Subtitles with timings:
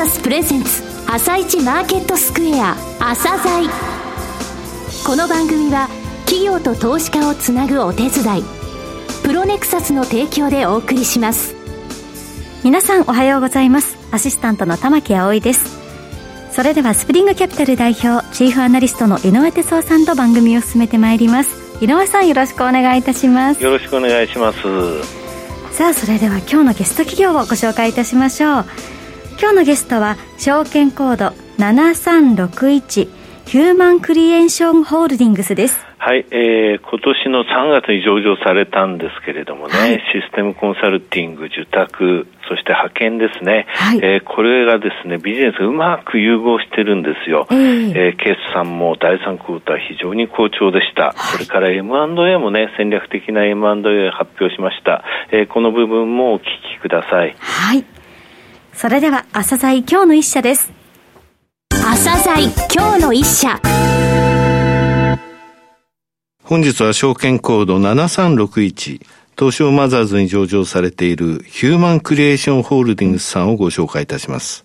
[0.00, 3.68] サスプレゼンツ朝一マーケットスクエア朝鮮。
[5.06, 5.90] この番組は
[6.24, 8.42] 企業と投資家をつなぐお手伝い
[9.22, 11.54] プロネクサスの提供でお送りします。
[12.64, 13.98] 皆さんおはようございます。
[14.10, 15.78] アシスタントの玉木葵です。
[16.50, 21.50] それではスプリングキャピタル代表チーフアナリストの井上哲夫さんと番組を進めてまいります。
[21.84, 23.62] 井上さんよろしくお願いいたします。
[23.62, 24.60] よろしくお願いします。
[25.76, 28.64] さあそれでは今日のゲスト企業をご紹介いたしましょう
[29.40, 33.08] 今日のゲストは証券コード7361
[33.46, 47.46] ヒューマンクリエーションホールディングスですはい、えー、今年の3月に上場されたんですけれどもね、はい、システムコンサルティング、受託、そして派遣ですね、はい、えー、これがですね、ビジネスうまく融合してるんですよ。
[47.50, 51.12] えー、えー、決算も第3クォーター非常に好調でした。
[51.12, 55.04] はい、それから M&A もね、戦略的な M&A 発表しました。
[55.32, 57.34] えー、この部分もお聞きください。
[57.38, 57.84] はい。
[58.80, 60.70] それでは、朝鮮今日の一社です。
[61.68, 63.60] 朝鮮今日の一社。
[66.42, 69.02] 本日は証券コード7361
[69.38, 74.64] 東証マザーズに上場されているヒューマンクリエーションホールディングスさんをご紹介いたします。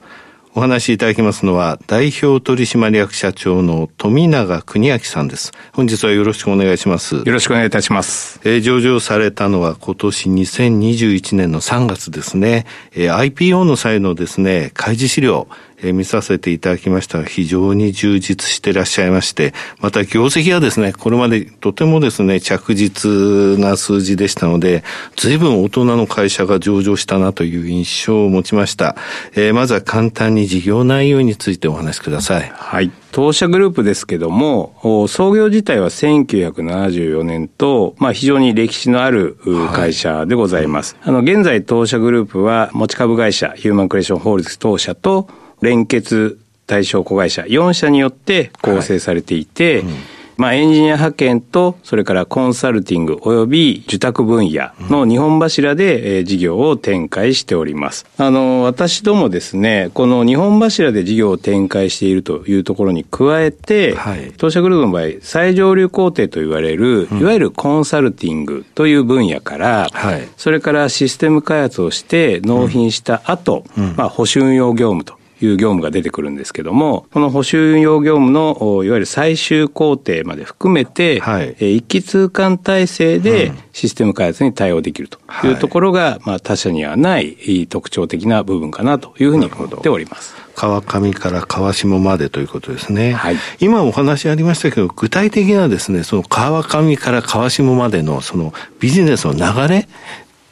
[0.58, 5.52] お話しいただきますのは、代表取締役社長の富永邦明さんです。
[5.74, 7.16] 本日はよろしくお願いします。
[7.16, 8.40] よろしくお願いいたします。
[8.46, 12.66] えー、上場されたのは今年2021年の3月ですね。
[12.94, 15.50] えー、IPO の際のですね、開示資料、
[15.82, 24.84] えー、見させていただきましたが、非常に充実していらっしゃいまして、また業績はですね、これまでとてもですね、着実な数字でしたので、
[25.16, 28.96] 随分大人の会社が上場したなという印象を持ちました。
[29.36, 32.52] えー、まずは簡単に事業内容についてお話しください。
[32.54, 32.92] はい。
[33.12, 39.38] 当社グループですけども、創業自体は1974年と、まあ非常に歴史のある
[39.74, 40.98] 会社でございます。
[41.00, 45.30] はい、あの、現在当社グループは持ち株会社、ヒューマンクレーションホールディス当社と、
[45.62, 47.44] 連結対象子会社。
[47.44, 49.82] 4社によって構成されていて、はい。
[49.84, 49.96] うん。
[50.38, 58.06] まあ、エンジニア派遣と、それからコンサルティング及び受託分野の日本柱で、え事業を展開しております。
[58.18, 90.36] あの、私どもですね、この日本柱で事業を展開しているというところに加えて、はい、当社グループの場合、最上流工程と言われる、いわゆるコンサルティングという分野から、はい、それからシステム開発をして納品した後、うん、まあ、保守運用業務という業務が出てくるんですけども、この保守運用業務のいわゆる最終工程まで含めて、はい、一気通貫体制でシステム開発に対応できるというところが、まあ、他社にはない特徴的な部分かなというふうに思っております。
[90.56, 93.12] 川上から川下までということですね。
[93.12, 99.90] はい、今お話ありましたけど、具体的なですね、その川上から川下までのそのビジネスの流れ、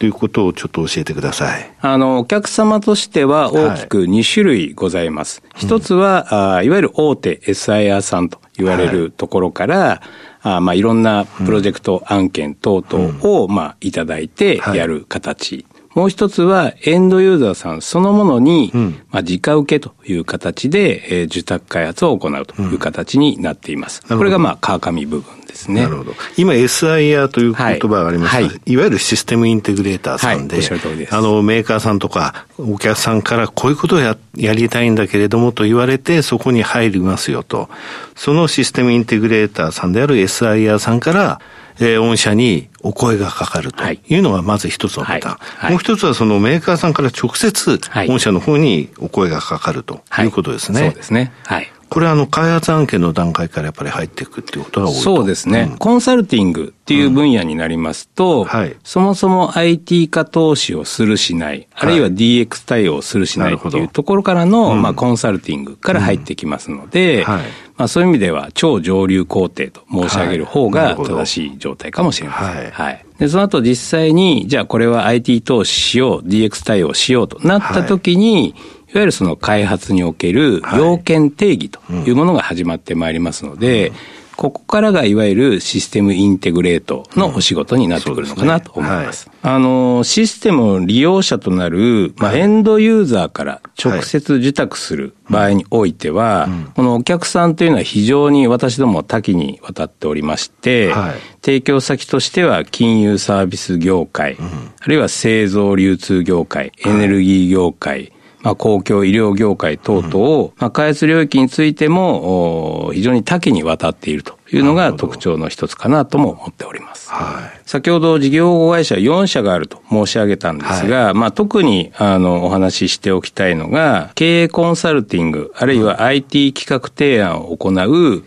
[0.04, 1.74] ということをちょっと教えてください。
[1.80, 5.42] あの、お客様としては大きく2種類ございます。
[5.54, 10.00] はい、一つは、あいわゆる大手 SIR さんと言われるところから、はい
[10.42, 15.66] あまあ、いろんなプロジェクト案件等々を、まあ、いただいてやる形。
[15.96, 24.02] もう一つは、エンドユーザーさんそのものに、うん、まあ、直受けという形で、えー、受託開発を行うという形になっています。
[24.10, 25.84] うん、これが、まあ、川上部分ですね。
[25.84, 26.14] なるほど。
[26.36, 37.70] 今 SIR という言葉がありました、はい、いわゆるシステムインテグレーターさんで、はい、あの、メーカーさんとか、お客さんからこういうことをややりたいんだけれどもと言われて、そこに入りますよと。
[38.16, 41.40] そのシステムインテグレーターさんである SIR さんから、
[41.80, 45.38] えー、御社にお声がかかるというのがまず一つのパターン。
[45.38, 50.80] はい、もう一つはそのメーカーさんから直接、御社の方にお声がかかるということですね。
[50.80, 51.32] そうですね。
[51.46, 51.72] はい。
[51.94, 67.44] これはあの開発案件の段階からやっぱり入っていくっていうことが多いそうですね、うん、コンサルティングっていう分野になりますと、うんはい、そもそも IT 化投資をするしない、あるいは DX 対応するしないっていうところからの、まあ、コンサルティングから入ってきますので、はい、
[67.78, 72.48] まあ、そういう意味では超上流工程と申し上げる方が正しい状態かもしれません。
[72.56, 78.54] はい、はい、でその後実際に、じゃあこれは IT 投資しよう、DX 対応しようとなった時に、い
[78.96, 83.92] わゆるその開発における要件定義というものが始まってまいりますので、
[84.36, 89.30] ここからがいわゆるシステムインテグレートのお仕事になってくるのかなと思います。
[89.42, 100.94] あの、システムの利用者となる、まあ、エンドユーザーから直接受託する場合においては、このお客さんというのは非常に私ども多岐にわたっておりまして、
[101.42, 104.38] 提供先としては金融サービス業界、
[104.80, 104.98] あるい。
[104.98, 108.13] は製造流通業界、エネルギー業界、
[108.44, 117.10] まあ、公共医療業界等々を、まあ、開発領域についても、非常に多岐にわたっているというのが特徴の一つかなとも思っております。
[117.10, 128.24] はい、先ほど事業保会社4社があると申し上げたんですが、はい、まあ、特にあのお話ししておきたいのが、経営コンサルティング、あるいは IT 企画提案を行う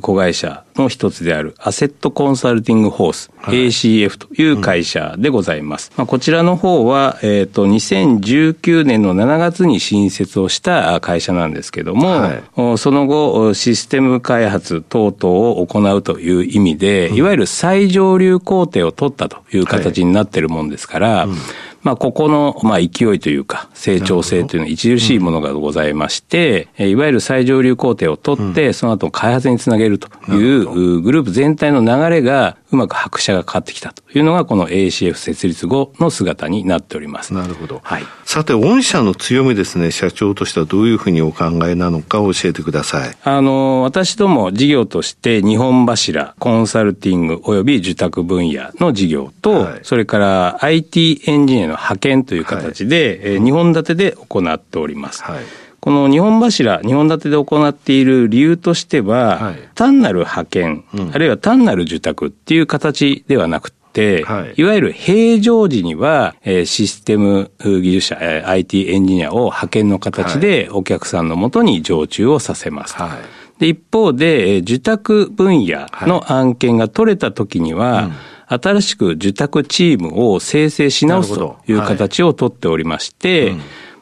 [0.00, 5.90] 子会社の一つであるアセットコンサルティングホース、はい、ACF という会社でございます。
[5.92, 21.28] うん、まあ、こちらの方は、えっ、ー、と、2019年の7月に新設をした会社なんですけども、はい、その後、システム開発等々を行うという意味で、うん、いわゆる最上流工程を取ったという形になっているもんですから、はい。
[21.28, 21.36] うん
[21.82, 37.34] まあ、ここの、まあ、勢いというか、成長性というのは著しいものがございまして、うん、いわゆる最上流工程を取って、その後開発につなげるというグループ全体の流れがうまく拍車がかかってきたというのが、この ACF 設立後の姿になっております。
[37.34, 37.80] なるほど。
[37.82, 38.04] はい。
[38.24, 43.16] さて、御社の強みですね、社長としてはどういうふうにお考えなのか教えてください。
[43.24, 55.22] あの、私ども事業として日本柱、コンサルティング及び受託分野の事業と、はい、それから IT エンジニアの派遣という形で、はい、2本立てで行っております。
[55.22, 55.44] はい。
[55.80, 72.96] この日本柱、日本立てで行っている理由としては、はい、単なる派遣、うん、あるいは単なる受託っていう形ではなくて、はい、いわゆる平常時には、えー、システム技術者、えー、IT エンジニアを派遣の形でお客さんのもとに常駐をさせます。
[72.96, 73.16] は
[73.58, 78.12] い、で一方で、えー、受託分野の案件が取れた時には、はいうん
[78.50, 83.50] 新しく受託チームを生成し直すという形をとっておりまして、はい。
[83.52, 83.60] うん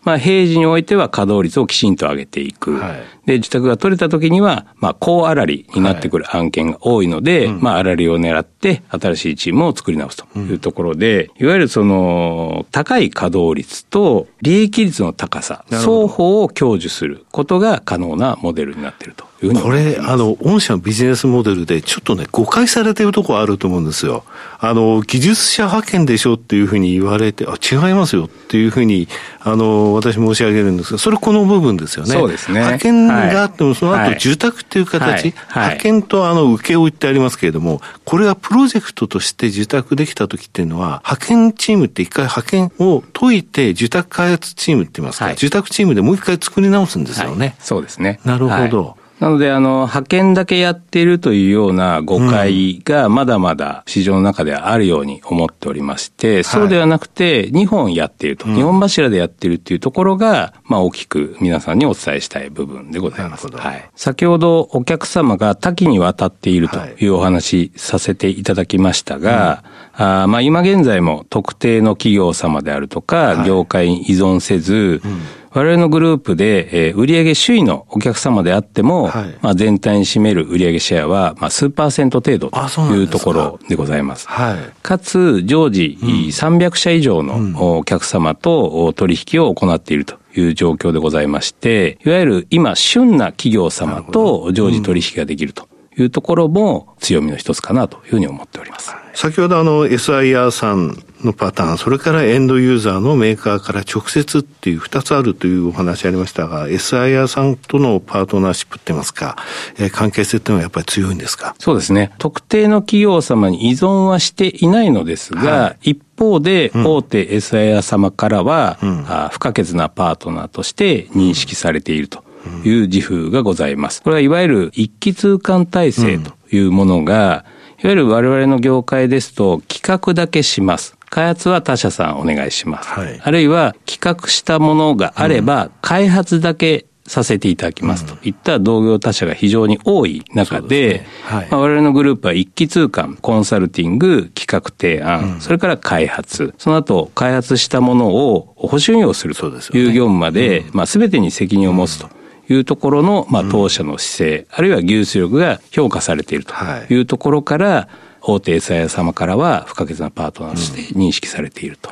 [0.08, 2.78] まあ、平時においては稼働率をきちんと上げていく。
[2.78, 19.28] はい、で、自宅が取れた時には、まあ、高粗利になってくる案件が多いので、はい、まあ、粗利を狙って新しいチームを作り直すというところで、うん、いわゆるその、高い稼働率と利益率の高さ、双方を享受することが可能なモデルになっていると。
[19.62, 24.24] これ、あの、御社のビジネスモデルで、ちょっとね、誤解されてるところあると思うんですよ。
[24.58, 29.06] あの、技術者派遣でしょっていうふうに言われて、あ、違いますよっていうふうに、
[29.40, 32.10] あの、私申し上げるんですが、それこの部分ですよね。
[32.10, 32.58] そうですね。
[32.58, 47.56] 派遣があっても、その後、住宅っていう形、派遣とあの、請け負いってありますけれども、これはプロジェクトとして受託できた時っていうのは、派遣チームって一回派遣を解いて、受託開発チームって言いますか、はい、受託チームでもう一回作り直すんですよね。
[47.58, 48.20] そうですね。
[48.24, 48.97] なるほど。
[49.20, 63.48] なので、あの、派遣だけやっているというような誤解がまだまだ市場の中ではあるように思っておりまして、そうではなくて、2本やっていると、日本柱でやっているっていうところが、まあ大きく皆さんにお伝えしたい部分でございます。
[63.48, 63.90] はい。
[63.96, 67.08] 先ほどお客様が多岐にわたっているとい。
[67.08, 75.02] うお話させていただきましたが、あまあ今現在も特定の企業様であるとか、業界に依存せず、
[75.50, 84.28] 我々のグループで、えー、売上首位のお客様であっても、はい、まあ、全体に占める売上シェアは、まあ、数パーセント程度というところでございます。
[84.28, 90.16] はい、かつ、常時、うん、300社以上のお客様と取引を行っていると。
[90.36, 98.94] いう状況でございまして、いわゆる今、旬な企業様と常時取引ができるというところも強みの一つかなというふうに思っております。
[99.14, 109.36] 先ほどあの SIR さんのパターン、それからエンドユーザーのメーカーから直接っていう二つあるというお話ありましたが、SIR さんとのパートナーシップって言いますか、
[109.78, 111.54] えー、関係性っていうのはやっぱり強いんですか？
[111.58, 112.12] そうですね。
[112.18, 122.22] 特定の企業様に依存はしていないのですが、はい、一方で、大手 SIR 様からは、うん、あ不可欠なパートナーとして認識されていると。
[122.64, 124.00] いう自負がございます。
[124.00, 130.96] これはいわゆる一気通貫体制というものが、うんいわゆる我々の業界ですと、企画だけします。
[131.10, 132.88] 開発は他社さんお願いします。
[132.88, 138.16] はい、あるいは企画したものがあれば、開発だけさせていただきますと。
[138.22, 141.04] いった同業他社が非常に多い中で、
[141.50, 149.48] まあ、我々のグループは一気通貫、コンサルティング、企画提案、うん、それから開発、その後開発したものを保守運用すると。
[149.48, 152.08] いう業務まで、まあ、全てに責任を持つと。
[152.50, 156.54] いうところの、まあ、当社の姿勢、うん、あるいは技術力が評価されていると。
[156.88, 156.98] い。
[156.98, 157.86] うところから、はい、
[158.28, 161.90] 大手餌屋様からは不可欠なパートナーとして認識されていると。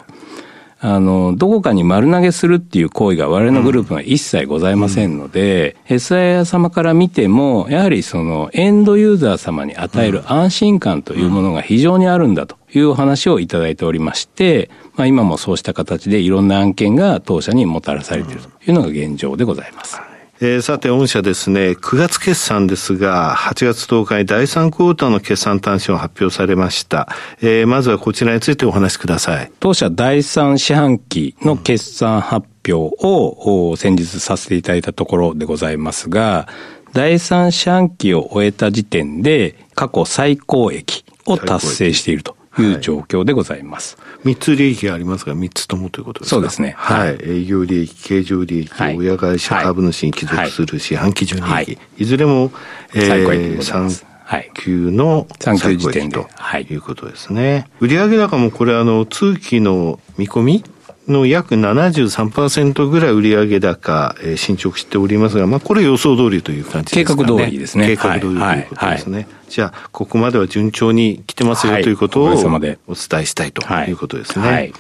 [0.83, 20.16] うん、あの、どこかに丸投げするっていう行為が我々のグループは一切ございませんので、うん、餌屋様から見ても、やはりそのエンドユーザー様に与える安心感というものが非常にあるんだというお話をいただいておりまして、まあ今もそうした形でいろんな案件が当社にもたらされているというのが現状でございます。
[20.39, 27.09] えー、さて、御社ですね、9月決算ですが、8月10日に第3クォーターの決算単身を発表されました。
[27.41, 29.51] えー、まずはこちらについてお話しください。
[29.61, 36.49] 当社第3四半期の決算発表を先日させていただいたところでございますが、
[36.93, 42.36] 第三四半期を終えた時点で過去最高益を達成していると。
[42.63, 43.97] いう状況でございます。
[44.25, 46.37] 三、はい、つ利益がありますが、三つともということですか？
[46.37, 46.75] そうですね。
[46.77, 47.19] はい。
[47.23, 52.53] 営業利益、経常利益、はい、親会社株主に帰属する四半期純利益、はい、いずれも、
[52.95, 56.17] えー、3級の最高時点で。
[56.17, 57.69] ということですね。
[57.81, 60.65] 売上高もこれ、あの、通期の見込み
[61.09, 67.17] の約73%ぐらい売上高、えー、進捗しておりますが、まあ、これ予想通りという感じですね。
[67.17, 67.87] 計画通りですね。
[67.87, 69.17] 計画通りということですね。
[69.17, 74.49] はいはいじゃあ、ここまでは順調に来てますよ、ということをお伝えしたいということですね。
[74.49, 74.73] はい、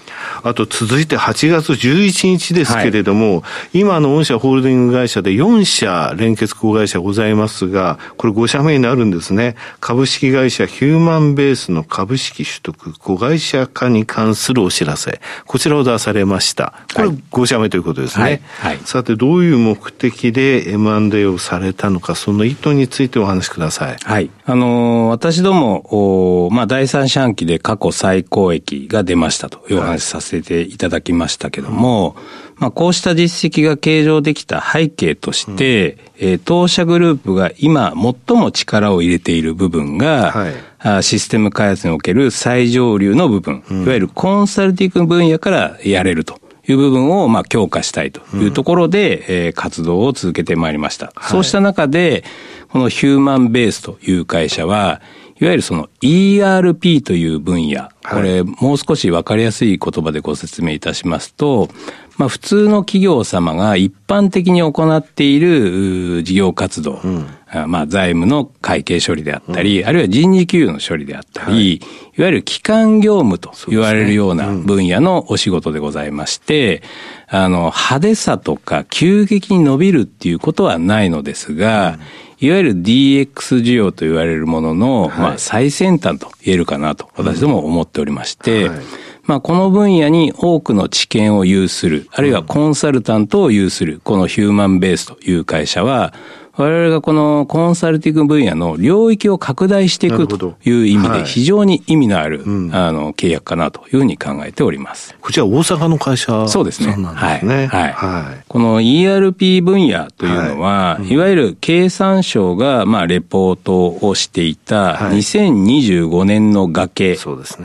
[0.42, 3.42] あと、続いて8月11日ですけれども、は
[3.72, 9.54] い、今の御社ホールディング会社で4社連結子会社ございますが、これ5社目になるんですね。
[9.80, 15.20] 株式会社ヒューマンベースの株式取得子会社化に関するお知らせ。
[15.46, 16.72] こちらを出されました。
[16.94, 18.42] これ5社目ということですね。
[18.58, 23.96] はい、さて、どういう目的で M&A をされたのか、その意図についてお話しください。
[24.02, 24.30] はい。
[24.44, 32.16] あの、私ども、まあ、第三四半期で過去最高益が出ましたというお話させていただきましたけども、
[32.56, 37.92] まあ、こうした実績が計上できた背景として、うん、えー、当社グループが今
[38.26, 40.54] 最も力を入れている部分が、はい、
[41.02, 46.40] システム開発における最上流の部分、うん、いわゆるコンサルティング分野からやれると。
[46.68, 48.20] いう部分をまあ強化したいと。
[48.36, 51.12] いうところで、うん、えー、活動を続けてまいりました。
[51.14, 52.24] はい、そうした中で、
[52.70, 55.00] このヒューマンベースという会社は、
[55.40, 61.68] いわゆるその ERP という分野、これもう少しわかりやすい言葉でご説明いたしますと、
[62.16, 67.26] まあ普通の企業様が一般的に行っている事業活動、うん、
[67.68, 71.80] まあ財務の会計処理であったり、うん、あるいは人事給与の処理であったり、はい、い
[72.22, 76.82] わゆる基幹業務と言われるような分野のお仕事でございまして、
[77.28, 82.00] あの、派手さとか急激に伸びるっていうことはないのですが、うん。
[82.38, 88.70] いわゆる DX 需要と言われるものの、はい、まあ最先端と言えるかなと私ども思っておりまして、
[89.24, 96.12] まあこの分野に多くの知見を有する、あるいはコンサルタントを有する、このヒューマンベースという会社は、
[96.56, 105.14] 我々がこのコンサルティング分野の領域を拡大していくという意味で非常に意味のある、あの契約かなというふうに考えております。
[105.20, 106.94] こちら大阪の会社そうですね。
[106.94, 107.66] そうなんですね。
[107.66, 107.92] はい。
[107.92, 111.16] はい、この ERP 分野というのは、い。
[111.16, 117.16] わゆる経産省がまあレポートをしていた2025年の崖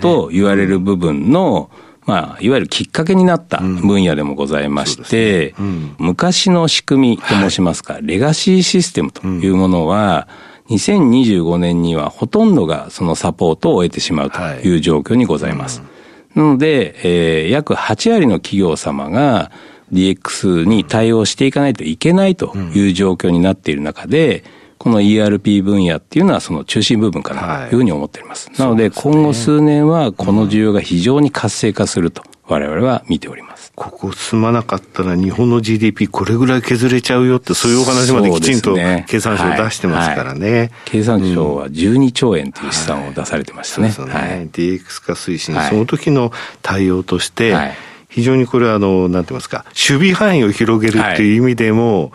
[0.02, 1.70] と言われる部分の、
[2.06, 5.96] まあ、いわゆるきっかけになった分野でもございまして、うんね。
[6.00, 10.28] うん、昔の仕組みと申しますか、はい、レガシーシステムというものは、
[10.70, 15.82] 2025年にはほとんどがそのサポートを得てしまうという状況にございます。
[15.82, 15.90] はい
[16.38, 19.52] うん、なので、えー、約8割の企業様が
[19.92, 24.44] DX に対応していかないといけないという状況になっている中で、
[24.82, 28.50] この ERP 分野っていうのはその中心部分かなというふうに思っております。
[28.50, 33.72] はい、なので今後数年はこの需要が非常に活性化すると我々は見ております。
[33.76, 40.50] ここ進まなかったら日本の GDP これぐらい削れちゃうよってそういうお話まできちんと経産省出してますからね。
[40.50, 43.90] はいはい、経産省は12兆円という資産を出されてましたね。
[43.90, 44.24] はい、そうですね。
[44.24, 46.32] はい、DX 化推進、その時の
[46.64, 47.56] 対応として、
[48.10, 52.12] 非常にこれはあの、なんて言いますか、守備範囲を広げるっていう意味でも、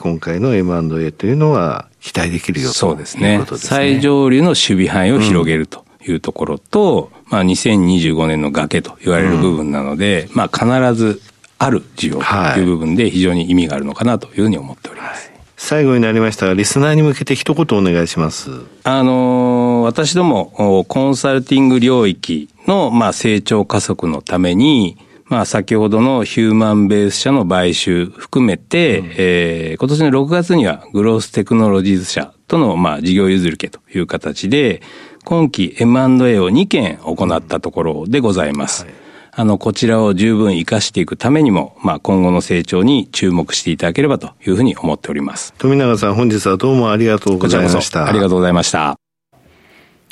[0.00, 3.22] 今回の M&A というのは期待できるよそうですね。
[3.22, 3.68] ということですね。
[3.68, 11.20] 最上流の守備範囲を広げるというところと、うん、まあ2025年の崖と言われる部分なので、うん、まあ必ず
[11.58, 15.28] ある需要という部分で非常に意味があるのかなというふうに思っております。
[15.28, 18.50] はい最後になりましたが、リスナーに向けて一言お願いします。
[18.82, 24.96] あのー、私ども、コンサルティング領域の、まあ、成長加速のために、
[25.30, 34.82] まあ、先ほどのヒューマンベース社の買収含めて、うん、えー、今年の6月にはグローステクノロジーズ社との、まあ、事業譲り受けという形で、
[35.24, 38.84] 今期 M&A を2件行ったところでございます。
[38.84, 38.94] はい
[39.32, 45.54] あの、こちらを十分活かしていくためにも、まあ、今後の成長に注目していただければというふうに思っております。
[45.56, 48.06] 富永さん、本日はどうもありがとうございました。
[48.06, 48.98] ありがとうございました。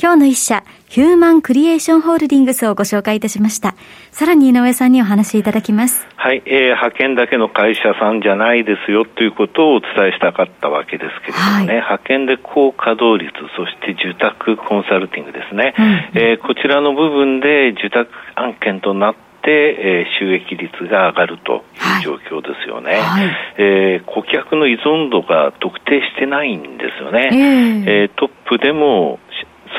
[0.00, 3.74] 今日の一社、ヒューマンクリエーションホールディングスをご紹介いたしました。
[4.10, 6.08] さらに井上さんにお話しいただきます。
[6.16, 15.84] はい、えー、派遣だけの会社さんじゃないですよということをお伝えしたかったわけですけれどもね、はい、派遣で高稼働率、そして住宅コンサルティングですね、うん、
[16.18, 29.20] えー、こちらの部分で住宅案件となってえー、収益率が上がるという状況ですよね、はい、えー、顧客の依存度が特定してないんですよね、えー、えー、トップでも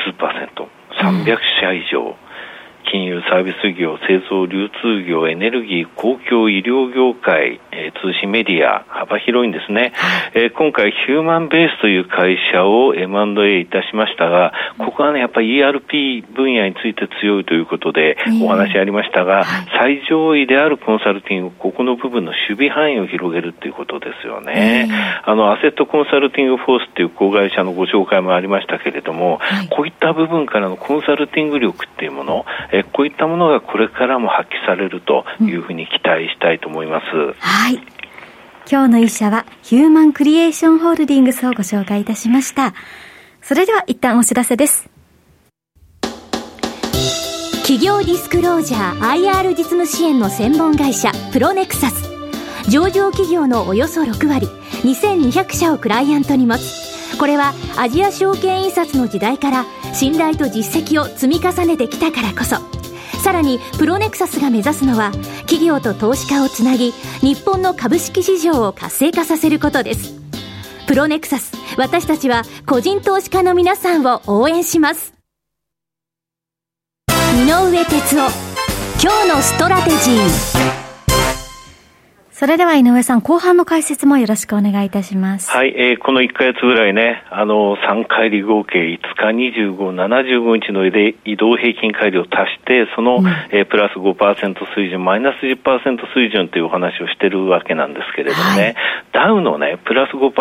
[0.06, 0.68] 数パーセント
[1.00, 2.14] 300社以上、
[2.90, 9.92] 金融サービス業、製造流通業、エネルギー、公共医療業界、えー、通信メディア、幅広いんですね。
[10.34, 19.44] えー、今回、ヒューマンベースという会社を M&A いたしましたが、ここはね、やっぱり ERP 分野について強いということで、お話ありましたが、
[19.80, 24.88] 最上位であるコンサルティング、ここの部分の守備範囲を広げるということですよね。
[25.24, 37.04] あの、アセットコンサルティングフォースっていう子会社のご紹介もありましたけれども、はい、こういった部分からのコンサルティング力っていうもの、えこういったものがこれからも発揮されるというふうに期待したいと思います。
[37.16, 37.74] うん、はい。
[38.70, 42.74] 今日の一社はヒューマンクリエーションホールディングスをご紹介いたしました。
[43.42, 44.88] それでは一旦お知らせです。
[47.70, 52.10] 企業ディスクロージャー IR 実務支援の専門会社プロネクサス
[52.68, 54.48] 上場企業のおよそ6割
[54.82, 62.56] 2200社をクライアントに持つこれはアジア証券印刷の時代から信頼と実績を積み重ねてきたからこそ。
[63.20, 70.14] さらにプロネクサスが目指すのは企業と投資家をつなぎ日本の株式市場を活性化させることです。
[70.86, 75.14] プロネクサス私たちは個人投資家の皆さんを応援します。
[77.08, 78.50] 井上哲夫
[79.02, 80.79] 今日のストラテジー。
[82.40, 85.50] それでは井上さん、後半の解説もよろしくお願いいたします。
[85.50, 98.74] はい、えー、この1ヶ月ぐらいね、あの、3回離合計5日、25、75日の移動平均乖離を足して、その、うん、えー、プラス5%水準、マイナス10%水準というお話をしてるわけなんですけれどもね、はい、
[99.12, 100.32] ダウのね、プラス5%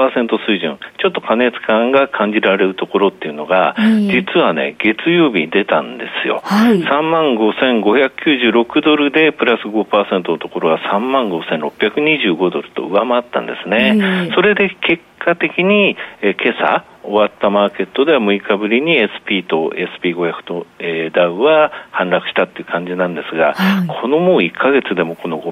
[0.47, 6.39] 水準、ちょっと過熱感が感じられるところっていうのが、実はね、月曜日に出たんですよ。
[6.45, 14.31] はい、3万5596ドルでプラス5%のところは3万5600 125ドルと上回ったんですね。
[14.35, 19.71] それで結果的に、えー、今朝終わったマーケットでは6日ぶりに SP と
[20.03, 25.51] SP500 と、えー、ダウは反落したっていう感じなんですが、はい、このもう1か月でもこの5%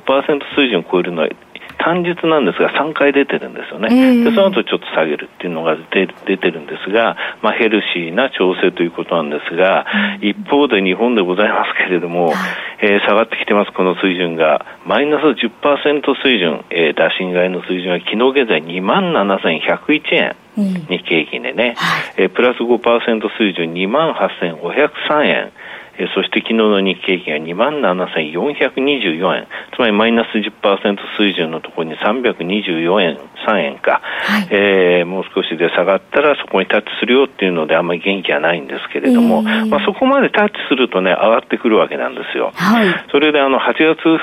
[0.56, 1.30] 水準を超えるのは
[1.78, 9.86] 単日なんですが3回出てるんですよね、えー、でその後ちょっと下げるっていうのが出出てるんですが、まあ、ヘルシーな調整ということなんですが、
[10.22, 12.34] うん、一方で日本でございますけれども、
[12.82, 20.36] えー、下がってきてます、この水準が、マイナス10%水準、えー、打診買いの水準は昨日現在2万7101円。
[20.58, 25.52] 日経平均でね、はい、えー、プラス5%水準2万8503円、
[26.00, 42.52] えそして昨日の日経平均は2万7424円、つまりマイナス10%水準のところに324円、3円か、はい、えー、もう少しで下がったらそこにタッチするよっていうのであんまり元気はないんですけれども、えー、まあ、そこまでタッチするとね、上がってくるわけなんですよ。
[42.54, 44.20] はい、それであの8月2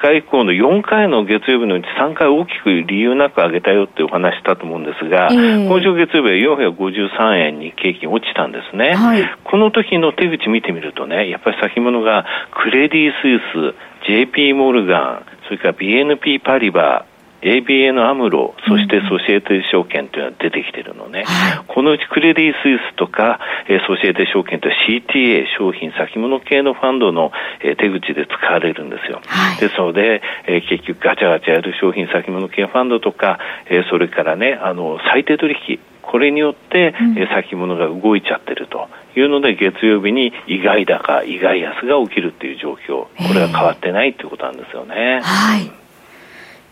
[0.00, 8.94] 日以降の4回の月曜日のうち3回大きく理由なく上げたよってお話したと思うんですが、えー、今週月曜日は453円に景気落ちたんですね。
[8.94, 17.13] はい、この時の手口見てみるとね、ね、やっぱり先物がクレディ・スイス、JP モルガン、それから BNP パリバー、
[17.44, 21.24] ABN アムロ、そしてソシエテ証券というのが出てきてるのね、
[21.60, 29.20] うん、このうちクレディ・スイスとか、えー、ソシエテ証券と CTA 商品先物系のファンドの、えー、手口で使われるんですよ。
[29.26, 43.06] はい、ですので、えー、結局ガチャガチャやる商品先物系ファンドとか、えー、それからね、あの、最低取引、これによって、うん、え先物が動いちゃってるというので月曜日に意外高意外安が起きるっていう状況。
[43.06, 45.20] これは変わってないっていうことなんですよね。
[45.22, 45.83] はい